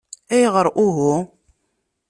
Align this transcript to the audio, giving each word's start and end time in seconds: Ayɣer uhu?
Ayɣer 0.33 0.67
uhu? 0.85 1.13